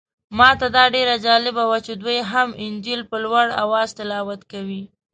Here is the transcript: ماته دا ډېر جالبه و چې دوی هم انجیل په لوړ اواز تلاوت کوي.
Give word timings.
ماته 0.37 0.67
دا 0.75 0.83
ډېر 0.95 1.09
جالبه 1.25 1.63
و 1.67 1.73
چې 1.85 1.93
دوی 2.01 2.17
هم 2.31 2.49
انجیل 2.65 3.01
په 3.09 3.17
لوړ 3.25 3.45
اواز 3.63 3.89
تلاوت 3.99 4.41
کوي. 4.51 4.83